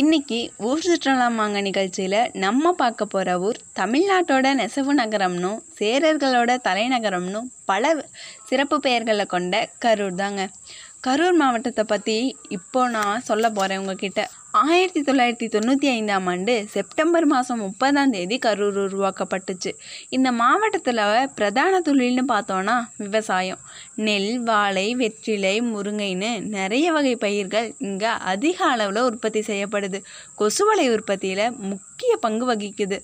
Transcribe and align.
இன்னைக்கு 0.00 0.38
ஊர் 0.68 0.80
சுற்றலாமாங்க 0.86 1.58
நிகழ்ச்சியில் 1.60 2.16
நம்ம 2.34 2.72
பார்க்க 2.72 3.04
போகிற 3.04 3.34
ஊர் 3.40 3.58
தமிழ்நாட்டோட 3.78 4.46
நெசவு 4.54 4.92
நகரம்னும் 4.94 5.60
சேரர்களோட 5.78 6.56
தலைநகரம்னும் 6.68 7.46
பல 7.64 7.92
சிறப்பு 8.44 8.76
பெயர்களை 8.80 9.26
கொண்ட 9.26 9.54
கரூர் 9.84 10.14
தாங்க. 10.14 10.42
கரூர் 11.06 11.36
மாவட்டத்தை 11.40 11.82
பற்றி 11.90 12.14
இப்போ 12.56 12.80
நான் 12.94 13.24
சொல்ல 13.26 13.46
போகிறேன் 13.50 13.80
உங்ககிட்ட. 13.82 14.20
ஆயிரத்தி 14.62 15.00
தொள்ளாயிரத்தி 15.08 15.46
தொண்ணூற்றி 15.54 15.88
ஐந்தாம் 15.96 16.26
ஆண்டு 16.32 16.54
செப்டம்பர் 16.72 17.26
மாதம் 17.32 17.62
முப்பதாம் 17.64 18.12
தேதி 18.14 18.36
கரூர் 18.46 18.78
உருவாக்கப்பட்டுச்சு. 18.84 19.70
இந்த 20.16 20.28
மாவட்டத்தில் 20.40 21.02
பிரதான 21.38 21.80
தொழில்னு 21.88 22.24
பார்த்தோன்னா 22.32 22.76
விவசாயம். 23.04 23.62
நெல் 24.08 24.34
வாழை 24.50 24.86
வெற்றிலை 25.02 25.54
முருங்கைன்னு 25.72 26.32
நிறைய 26.56 26.90
வகை 26.98 27.14
பயிர்கள் 27.26 27.70
இங்கே 27.88 28.12
அதிக 28.34 28.58
அளவில் 28.74 29.08
உற்பத்தி 29.10 29.42
செய்யப்படுது. 29.50 30.00
கொசுவலை 30.42 30.88
உற்பத்தியில் 30.96 31.46
முக்கிய 31.72 32.14
பங்கு 32.26 32.46
வகிக்குது. 32.52 33.00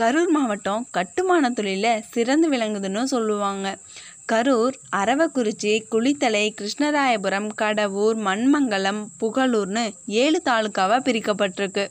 கரூர் 0.00 0.32
மாவட்டம் 0.34 0.82
கட்டுமான 0.96 1.48
தொழிலில் 1.50 2.04
சிறந்து 2.14 2.46
விளங்குதுன்னு 2.50 3.02
சொல்லுவாங்க. 3.12 3.68
கரூர் 4.32 4.74
அரவக்குறிச்சி 4.96 5.70
குளித்தலை 5.90 6.42
கிருஷ்ணராயபுரம் 6.60 7.46
கடவூர் 7.54 8.16
மண்மங்கலம் 8.16 9.00
புகழூர்னு 9.20 9.84
ஏழு 10.06 10.42
தாலுக்காவாக 10.44 11.00
பிரிக்கப்பட்டிருக்கு. 11.06 11.84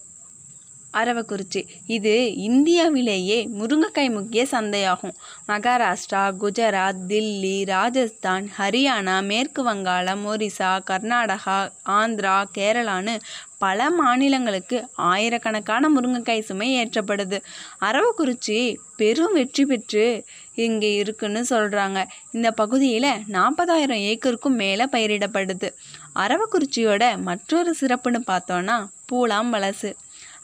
அரவக்குறிச்சி. 0.93 1.67
இது 1.85 2.35
இந்தியாவிலேயே 2.35 3.47
முருங்கைக்காய் 3.47 4.11
முக்கிய 4.11 4.45
சந்தையாகும். 4.51 5.15
மகாராஷ்டிரா 5.47 6.23
குஜராத் 6.41 7.03
தில்லி 7.07 7.65
ராஜஸ்தான் 7.65 8.51
ஹரியானா 8.57 9.23
மேற்கு 9.23 9.63
வங்காளம் 9.63 10.25
ஒரிசா 10.25 10.79
கர்நாடகா 10.89 11.69
ஆந்திரா 11.83 12.43
கேரளான்னு 12.57 13.19
பல 13.57 13.89
மாநிலங்களுக்கு 13.89 14.87
ஆயிரக்கணக்கான 14.95 15.89
முருங்கைக்காய் 15.89 16.39
சுமை 16.39 16.69
ஏற்றப்படுது. 16.77 17.37
அரவக்குறிச்சி 17.81 18.75
பெரும் 18.95 19.33
வெற்றி 19.33 19.65
பெற்று 19.65 20.25
இங்கே 20.55 20.95
இருக்குன்னு 20.95 21.45
சொல்கிறாங்க 21.49 22.05
இந்த 22.31 22.51
பகுதியில் 22.51 23.11
நாற்பதாயிரம் 23.27 23.97
ஏக்கருக்கும் 23.97 24.59
மேலே 24.63 24.85
பயிரிடப்படுது. 24.85 25.69
அரவக்குறிச்சியோட 26.15 27.17
மற்றொரு 27.17 27.75
சிறப்புன்னு 27.79 28.21
பார்த்தோன்னா 28.27 28.85
பூலாம் 29.11 29.49
வலசு 29.49 29.95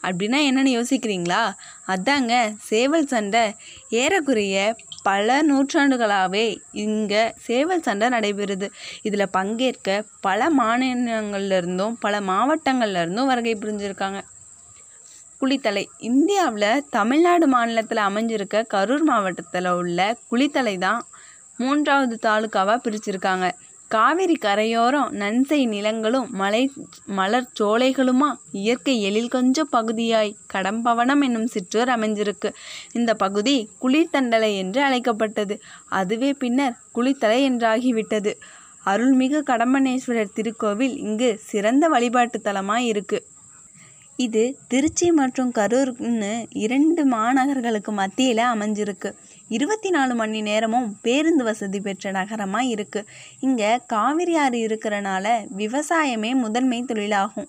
அப்படின்னா 0.06 0.38
என்னென்னு 0.48 0.72
யோசிக்கிறீங்களா? 0.78 1.42
அதாங்க 1.86 2.34
சேவல் 2.70 3.06
சண்டை. 3.06 3.44
ஏறக்குறைய 4.02 4.58
பல 5.02 5.42
நூற்றாண்டுகளாகவே 5.42 6.44
இங்கே 6.84 7.22
சேவல் 7.46 7.82
சண்டை 7.82 8.08
நடைபெறுது. 8.08 8.68
இதில் 9.02 9.32
பங்கேற்க 9.38 9.96
பல 10.20 10.50
மாநிலங்கள்லேருந்தும் 10.60 11.96
பல 12.00 12.20
மாவட்டங்கள்லேருந்தும் 12.20 13.30
வருகை 13.32 13.54
புரிஞ்சிருக்காங்க. 13.54 14.20
குளித்தலை. 15.40 15.84
இந்தியாவில் 16.10 16.84
தமிழ்நாடு 16.90 17.46
மாநிலத்தில் 17.46 18.06
அமைஞ்சிருக்க 18.08 18.66
கரூர் 18.74 19.04
மாவட்டத்தில் 19.04 19.70
உள்ள 19.80 20.00
குளித்தலை 20.30 20.78
தான் 20.78 21.00
மூன்றாவது 21.56 22.16
தாலுக்காவாக 22.26 22.78
பிரிச்சிருக்காங்க. 22.86 23.46
காவிரி 23.94 24.34
கரையோரம் 24.34 25.10
நன்சை 25.12 25.58
நிலங்களும் 25.66 26.28
மலை 26.30 26.62
மலர் 27.18 27.48
சோலைகளுமா 27.60 28.28
இயற்கை 28.60 28.94
எழில் 29.02 29.28
கொஞ்ச 29.28 29.64
பகுதியாய் 29.64 30.32
கடம்பவனம் 30.54 31.22
என்னும் 31.22 31.46
சிற்றூர் 31.46 31.88
அமைஞ்சிருக்கு. 31.88 32.50
இந்த 32.92 33.14
பகுதி 33.14 33.54
குளிர்தண்டலை 33.82 34.50
என்று 34.56 34.80
அழைக்கப்பட்டது. 34.82 35.56
அதுவே 36.00 36.30
பின்னர் 36.32 36.78
குளித்தலை 36.94 37.38
என்றாகிவிட்டது. 37.50 38.32
அருள்மிகு 38.86 39.38
கடம்பனேஸ்வரர் 39.50 40.34
திருக்கோவில் 40.38 40.96
இங்கு 41.06 41.30
சிறந்த 41.50 41.84
வழிபாட்டு 41.88 42.40
தலமாய் 42.44 42.88
இருக்கு. 42.92 43.20
இது 44.18 44.42
திருச்சி 44.68 45.06
மற்றும் 45.12 45.52
கரூர்னு 45.54 46.32
இரண்டு 46.64 47.02
மாநகர்களுக்கு 47.06 47.92
மத்தியில் 47.92 48.44
அமைஞ்சிருக்கு. 48.52 49.10
இருபத்தி 49.50 49.90
நாலு 49.90 50.14
மணி 50.14 50.38
நேரமும் 50.42 50.86
பேருந்து 51.02 51.44
வசதி 51.44 51.80
பெற்ற 51.80 52.10
நகரமாக 52.10 52.70
இருக்குது 52.74 53.08
இங்கே 53.40 53.70
காவிரி 53.86 54.34
ஆறு 54.36 54.58
இருக்கிறனால 54.66 55.26
விவசாயமே 55.60 56.30
முதன்மை 56.44 56.78
தொழிலாகும். 56.90 57.48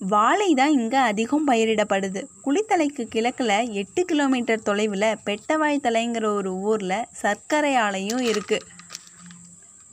வாழை 0.00 0.54
தான் 0.54 0.74
இங்கே 0.78 1.00
அதிகம் 1.10 1.46
பயிரிடப்படுது. 1.48 2.20
குளித்தலைக்கு 2.44 3.04
கிழக்கில் 3.14 3.56
எட்டு 3.82 4.04
கிலோமீட்டர் 4.04 4.66
தொலைவில் 4.68 5.10
பெட்டவாய் 5.26 5.84
தலைங்கிற 5.86 6.26
ஒரு 6.38 6.52
ஊரில் 6.70 7.06
சர்க்கரை 7.22 7.74
ஆலையும் 7.84 8.24
இருக்குது 8.30 8.66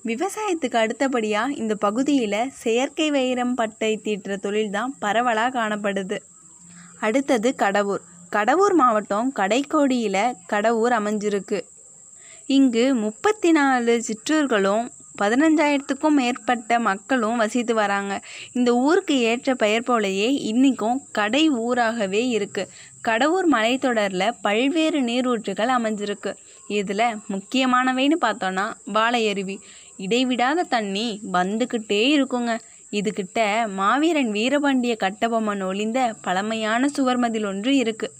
விவசாயத்துக்கு 0.05 0.77
அடுத்தபடியாக 0.81 1.55
இந்த 1.61 1.75
பகுதியில் 1.75 2.41
செயற்கை 2.63 3.11
வைரம் 3.11 3.55
பட்டை 3.55 3.93
தீட்டுற 4.05 4.35
தொழில் 4.37 4.75
தான் 4.77 4.91
பரவலாக 4.99 5.55
காணப்படுது. 5.59 6.17
அடுத்தது 6.99 7.49
கடவுர். 7.55 8.03
கடவூர் 8.35 8.73
மாவட்டம் 8.73 9.27
கடைக்கோடியில் 9.39 10.35
கடவூர் 10.51 10.93
அமைஞ்சிருக்கு. 10.97 11.59
இங்கு 12.55 12.83
முப்பத்தி 13.03 13.51
நாலு 13.51 13.93
சிற்றூர்களும் 14.07 14.85
பதினஞ்சாயிரத்துக்கும் 15.21 16.17
மேற்பட்ட 16.19 16.79
மக்களும் 16.87 17.37
வசித்து 17.41 17.73
வராங்க. 17.73 18.13
இந்த 18.57 18.69
ஊருக்கு 18.87 19.15
ஏற்ற 19.29 19.55
பெயர் 19.61 19.85
போலயே 19.89 20.27
இன்றைக்கும் 20.49 20.99
கடை 21.11 21.43
ஊராகவே 21.65 22.23
இருக்குது 22.37 22.71
கடவுர் 23.07 23.47
மலைத்தொடரில் 23.53 24.35
பல்வேறு 24.41 25.01
நீரூற்றுகள் 25.01 25.71
அமைஞ்சிருக்கு. 25.77 26.33
இதில் 26.79 27.05
முக்கியமானவைன்னு 27.33 28.19
பார்த்தோன்னா 28.25 28.67
வாழையருவி. 28.97 29.57
இடைவிடாத 30.05 30.67
தண்ணி 30.75 31.07
வந்துக்கிட்டே 31.37 32.03
இருக்குங்க. 32.17 32.53
இதுகிட்ட 32.91 33.39
மாவீரன் 33.79 34.29
வீரபாண்டிய 34.31 34.93
கட்டபொம்மன் 35.05 35.65
ஒளிந்த 35.69 35.99
பழமையான 36.21 36.89
சுவர்மதில் 36.97 37.49
ஒன்று 37.53 37.71
இருக்குது 37.83 38.13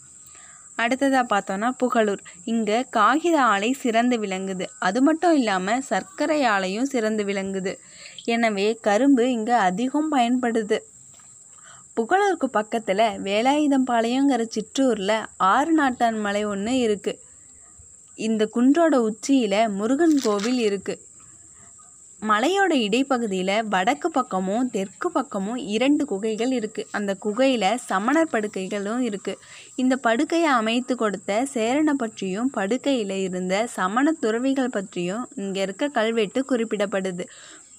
அடுத்ததாக 0.78 1.26
பார்த்தோன்னா 1.34 1.70
புகழூர். 1.82 2.22
இங்கே 2.44 2.78
காகித 2.90 3.38
ஆலை 3.44 3.70
சிறந்து 3.84 4.18
விளங்குது. 4.20 4.66
அது 4.80 5.02
மட்டும் 5.02 5.34
இல்லாமல் 5.34 5.86
சர்க்கரை 5.92 6.40
ஆலையும் 6.56 6.92
சிறந்து 6.94 7.26
விளங்குது. 7.26 7.74
எனவே 8.26 8.68
கரும்பு 8.88 9.26
இங்கே 9.32 9.56
அதிகம் 9.70 10.12
பயன்படுது. 10.16 10.80
புகழூருக்கு 11.98 12.48
பக்கத்தில் 12.60 13.06
வேலாயுதம்பாளையங்கிற 13.28 14.44
சிற்றூரில் 14.56 15.18
ஆறு 15.54 15.74
நாட்டான் 15.74 16.18
மலை 16.20 16.44
ஒன்று 16.46 16.74
இருக்குது 16.86 17.22
இந்த 18.20 18.44
குன்றோட 18.56 18.96
உச்சியில் 19.10 19.62
முருகன் 19.70 20.18
கோவில் 20.24 20.60
இருக்குது 20.60 21.02
மலையோட 22.30 22.74
இடைப்பகுதியில் 22.78 23.56
வடக்கு 23.70 24.10
பக்கமும் 24.10 24.68
தெற்கு 24.70 25.08
பக்கமும் 25.10 25.60
இரண்டு 25.74 26.04
குகைகள் 26.06 26.52
இருக்குது 26.52 26.90
அந்த 26.92 27.12
குகையில் 27.16 27.68
சமணர் 27.88 28.32
படுக்கைகளும் 28.34 29.02
இருக்குது 29.02 29.42
இந்த 29.76 29.96
படுக்கையை 29.98 30.50
அமைத்து 30.52 30.96
கொடுத்த 30.96 31.40
சேரனை 31.54 31.94
பற்றியும் 31.94 32.50
படுக்கையில் 32.50 33.16
இருந்த 33.18 33.56
சமண 33.76 34.14
துறவிகள் 34.20 34.76
பற்றியும் 34.78 35.26
இங்கே 35.36 35.62
இருக்க 35.62 35.90
கல்வெட்டு 35.90 36.42
குறிப்பிடப்படுது. 36.52 37.26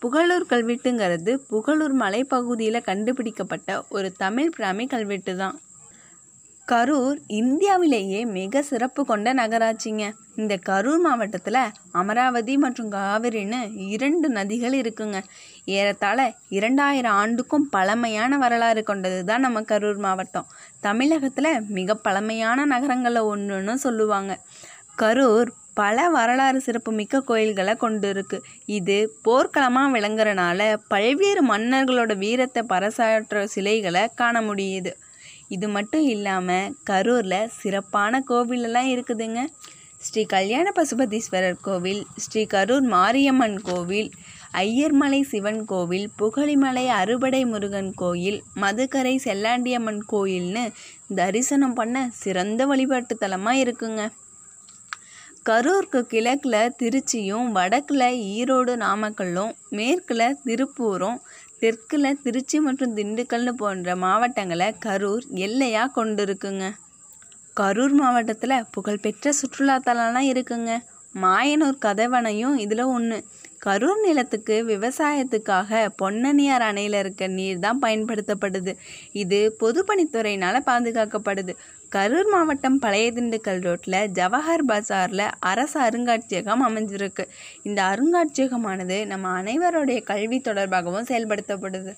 புகழூர் 0.01 0.51
கல்வெட்டுங்கிறது 0.51 1.33
புகழூர் 1.51 1.95
மலைப்பகுதியில் 2.03 2.87
கண்டுபிடிக்கப்பட்ட 2.89 3.79
ஒரு 3.89 4.09
தமிழ் 4.17 4.53
பிராமி 4.57 4.85
கல்வெட்டு 4.87 5.35
தான் 5.37 5.57
கரூர் 6.69 7.19
இந்தியாவிலேயே 7.41 8.21
மிக 8.37 8.63
சிறப்பு 8.69 9.03
கொண்ட 9.11 9.35
நகராட்சிங்க. 9.41 10.05
இந்த 10.41 10.55
கரூர் 10.69 11.03
மாவட்டத்தில் 11.05 11.59
அமராவதி 12.01 12.55
மற்றும் 12.65 12.89
காவிரின்னு 12.93 13.61
இரண்டு 13.95 14.29
நதிகள் 14.29 14.75
இருக்குங்க. 14.81 15.19
ஏறத்தாழ 15.77 16.19
இரண்டாயிரம் 16.59 17.19
ஆண்டுக்கும் 17.21 17.69
பழமையான 17.77 18.39
வரலாறு 18.45 18.83
கொண்டது 18.83 19.21
தான் 19.31 19.47
நம்ம 19.47 19.63
கரூர் 19.71 20.01
மாவட்டம். 20.07 20.49
தமிழகத்தில் 20.81 21.51
மிக 21.79 21.99
பழமையான 22.09 22.67
நகரங்களில் 22.75 23.31
ஒன்றுன்னு 23.35 23.77
சொல்லுவாங்க. 23.87 24.35
கரூர் 25.03 25.53
பல 25.83 26.09
வரலாறு 26.09 26.59
சிறப்புமிக்க 26.67 27.25
கோயில்களை 27.31 27.73
கொண்டு 27.77 28.09
இருக்கு 28.09 28.39
இது 28.79 28.99
போர்க்களமாக 29.27 29.95
விளங்குறனால 29.97 30.61
பல்வேறு 30.93 31.43
மன்னர்களோட 31.55 32.13
வீரத்தை 32.23 32.63
பறைசாற்ற 32.69 33.43
சிலைகளை 33.57 34.05
காண 34.21 34.41
முடியுது. 34.43 34.93
இது 35.51 35.67
மட்டும் 35.69 36.05
இல்லாமல் 36.15 36.73
கரூரில் 36.91 37.51
சிறப்பான 37.61 38.21
கோவிலெல்லாம் 38.31 38.89
இருக்குதுங்க. 38.93 39.41
ஸ்ரீ 40.07 40.23
கல்யாண 40.25 40.67
பசுபதீஸ்வரர் 40.77 41.63
கோவில் 41.67 42.03
ஸ்ரீ 42.25 42.43
கரூர் 42.55 42.87
மாரியம்மன் 42.95 43.57
கோவில் 43.69 44.11
ஐயர்மலை 44.63 45.21
சிவன் 45.31 45.63
கோவில் 45.65 46.07
புகழிமலை 46.19 46.85
அறுபடை 47.01 47.41
முருகன் 47.45 47.91
கோயில் 47.95 48.39
மதுக்கரை 48.63 49.15
செல்லாண்டியம்மன் 49.25 50.03
கோயில்னு 50.13 50.65
தரிசனம் 51.21 51.75
பண்ண 51.75 52.07
சிறந்த 52.23 52.67
வழிபாட்டு 52.67 53.17
தலமாக 53.25 53.63
இருக்குங்க. 53.65 54.05
கரூருக்கு 55.49 56.01
கிழக்கில் 56.13 56.73
திருச்சியும் 56.81 57.49
வடக்கில் 57.57 58.09
ஈரோடு 58.37 58.73
நாமக்கல்லும் 58.77 59.53
மேற்கில் 59.71 60.39
திருப்பூரும் 60.47 61.19
தெற்கில் 61.63 62.19
திருச்சி 62.25 62.57
மற்றும் 62.61 62.97
திண்டுக்கல்னு 62.97 63.53
போன்ற 63.53 63.97
மாவட்டங்களை 63.97 64.69
கரூர் 64.87 65.25
எல்லையாக 65.47 65.93
கொண்டு 65.93 66.23
இருக்குங்க 66.25 66.65
கரூர் 67.57 67.95
மாவட்டத்தில் 68.01 68.65
புகழ்பெற்ற 68.71 69.33
சுற்றுலாத்தலம்லாம் 69.41 70.29
இருக்குங்க. 70.33 70.73
மாயனூர் 71.15 71.83
கதவணையும் 71.85 72.57
இதில் 72.65 72.91
ஒன்று 72.97 73.19
கரூர் 73.65 74.01
நிலத்துக்கு 74.05 74.55
விவசாயத்துக்காக 74.69 75.89
பொன்னனியார் 76.03 76.65
அணையில் 76.67 76.93
இருக்க 76.93 77.27
நீர் 77.27 77.59
தான் 77.59 77.81
பயன்படுத்தப்படுது. 77.83 78.73
இது 79.13 79.57
பொதுப்பணித்துறையினால் 79.61 80.67
பாதுகாக்கப்படுது. 80.67 81.55
கரூர் 81.93 82.31
மாவட்டம் 82.31 82.79
பழைய 82.79 83.13
திண்டுக்கல் 83.13 83.63
ரோட்டில் 83.63 83.99
ஜவஹர் 84.19 84.65
பஜாரில் 84.69 85.27
அரசு 85.51 85.81
அருங்காட்சியகம் 85.81 86.65
அமைஞ்சிருக்கு. 86.69 87.25
இந்த 87.63 87.83
அருங்காட்சியகமானது 87.83 89.07
நம்ம 89.07 89.43
அனைவருடைய 89.43 90.01
கல்வி 90.03 90.41
தொடர்பாகவும் 90.41 91.09
செயல்படுத்தப்படுது. 91.13 91.95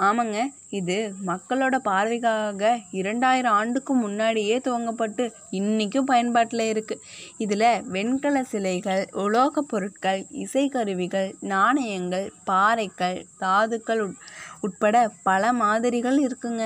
ஆமாங்க 0.00 0.38
இது 0.70 0.96
மக்களோட 1.26 1.76
பார்வைக்காக 1.86 2.68
இரண்டாயிரம் 2.90 3.56
ஆண்டுக்கு 3.58 3.92
முன்னாடியே 3.94 4.56
துவங்கப்பட்டு 4.58 5.24
இன்றைக்கும் 5.50 6.08
பயன்பாட்டில் 6.10 6.64
இருக்குது 6.66 7.02
இதில் 7.38 7.64
வெண்கல 7.86 8.42
சிலைகள் 8.44 9.02
உலோகப் 9.24 9.68
பொருட்கள் 9.68 10.22
இசைக்கருவிகள் 10.44 11.28
நாணயங்கள் 11.52 12.26
பாறைகள் 12.44 13.18
தாதுக்கள் 13.38 14.02
உட் 14.06 14.16
உட்பட 14.62 14.96
பல 15.22 15.52
மாதிரிகள் 15.60 16.18
இருக்குங்க. 16.26 16.62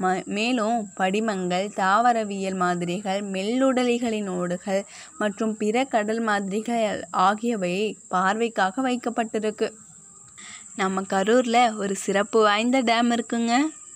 ம 0.00 0.06
மேலும் 0.36 0.78
படிமங்கள் 0.94 1.66
தாவரவியல் 1.76 2.58
மாதிரிகள் 2.62 3.20
மெல்லுடலிகளின் 3.34 4.28
ஓடுகள் 4.34 4.80
மற்றும் 5.18 5.54
பிற 5.56 5.84
கடல் 5.94 6.22
மாதிரிகள் 6.22 6.84
ஆகியவை 7.26 7.74
பார்வைக்காக 8.08 8.82
வைக்கப்பட்டிருக்கு. 8.82 9.68
நம்ம 10.80 11.02
கரூரில் 11.02 11.74
ஒரு 11.74 11.94
சிறப்பு 11.96 12.38
வாய்ந்த 12.42 12.78
டேம் 12.82 13.10
இருக்குங்க. 13.16 13.52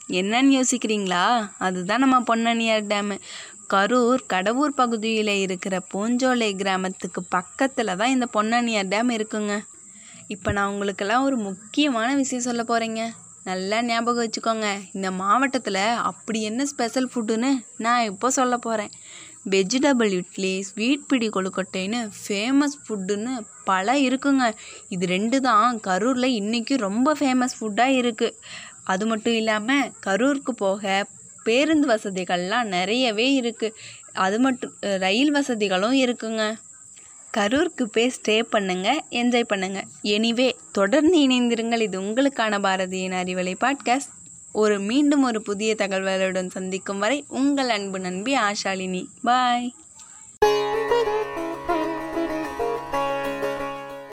என்னன்னு 0.09 0.53
யோசிக்கிறீங்களா? 0.59 1.25
அதுதான் 1.59 2.03
நம்ம 2.05 2.19
பொன்னணியார் 2.21 2.87
டேமு 2.93 3.17
கரூர் 3.73 4.23
கடவூர் 4.27 4.79
பகுதியில் 4.81 5.33
இருக்கிற 5.45 5.75
பூஞ்சோலை 5.95 6.49
கிராமத்துக்கு 6.57 7.21
பக்கத்தில் 7.29 7.97
தான் 7.97 8.09
இந்த 8.09 8.27
பொன்னணியார் 8.37 8.91
டேம் 8.95 9.11
இருக்குங்க. 9.19 9.55
இப்போ 10.29 10.53
நான் 10.53 10.71
உங்களுக்கெல்லாம் 10.71 11.23
ஒரு 11.23 11.37
முக்கியமான 11.37 12.09
விஷயம் 12.15 12.47
சொல்ல 12.49 12.63
போகிறேங்க 12.63 13.05
நல்லா 13.49 13.77
ஞாபகம் 13.89 14.23
வச்சுக்கோங்க. 14.25 14.69
இந்த 14.97 15.09
மாவட்டத்தில் 15.21 15.83
அப்படி 16.11 16.39
என்ன 16.49 16.65
ஸ்பெஷல் 16.73 17.09
ஃபுட்டுன்னு 17.13 17.51
நான் 17.85 18.09
இப்போ 18.11 18.29
சொல்ல 18.39 18.55
போகிறேன் 18.67 18.93
வெஜிடபிள் 19.53 20.11
இட்லி 20.19 20.53
ஸ்வீட் 20.69 21.07
பிடி 21.11 21.29
கொழுக்கட்டைன்னு 21.37 22.01
ஃபேமஸ் 22.23 22.77
ஃபுட்டுன்னு 22.83 23.35
பல 23.71 23.97
இருக்குங்க. 24.07 24.47
இது 24.95 25.05
ரெண்டு 25.15 25.39
தான் 25.49 25.79
கரூரில் 25.87 26.37
இன்றைக்கும் 26.41 26.85
ரொம்ப 26.89 27.15
ஃபேமஸ் 27.21 27.57
ஃபுட்டாக 27.59 27.99
இருக்குது 28.01 28.37
அது 28.93 29.05
மட்டும் 29.13 29.39
இல்லாமல் 29.41 29.91
கரூருக்கு 30.07 30.55
போக 30.65 31.05
பேருந்து 31.47 31.87
வசதிகள்லாம் 31.95 32.73
நிறையவே 32.77 33.29
இருக்குது 33.41 33.77
அது 34.25 34.37
மட்டும் 34.47 34.73
ரயில் 35.05 35.33
வசதிகளும் 35.37 35.97
இருக்குங்க. 36.05 36.43
கரூருக்கு 37.37 37.85
போய் 37.85 38.13
ஸ்டே 38.23 38.43
பண்ணுங்க 38.43 39.05
என்ஜாய் 39.11 39.43
பண்ணுங்க. 39.43 39.85
எனிவே 40.03 40.53
தொடர்ந்து 40.73 41.19
இணைந்திருங்கள். 41.19 41.81
இது 41.81 42.01
உங்களுக்கான 42.01 42.59
பாரதியின் 42.61 43.13
அறிவலை 43.13 43.55
பாட்காஸ்ட் 43.61 44.15
ஒரு 44.53 44.81
மீண்டும் 44.81 45.23
ஒரு 45.23 45.43
புதிய 45.43 45.75
தகவலுடன் 45.79 46.51
சந்திக்கும் 46.51 46.99
வரை 46.99 47.25
உங்கள் 47.29 47.69
அன்பு 47.69 47.99
நண்பி 47.99 48.35
ஆஷாலினி. 48.37 49.05
பாய் 49.23 49.75